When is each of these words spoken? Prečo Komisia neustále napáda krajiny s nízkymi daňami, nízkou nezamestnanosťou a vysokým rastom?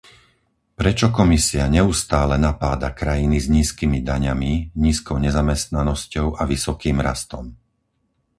Prečo 0.79 1.07
Komisia 1.19 1.65
neustále 1.77 2.33
napáda 2.47 2.89
krajiny 3.01 3.37
s 3.37 3.45
nízkymi 3.57 3.99
daňami, 4.09 4.51
nízkou 4.85 5.17
nezamestnanosťou 5.25 6.27
a 6.41 6.43
vysokým 6.51 6.97
rastom? 7.07 7.45